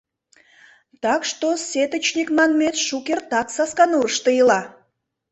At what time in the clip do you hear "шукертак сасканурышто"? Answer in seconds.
2.87-4.29